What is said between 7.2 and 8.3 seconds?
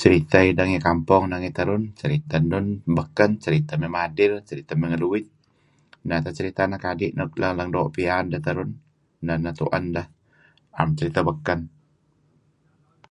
leng-leng doo' piyan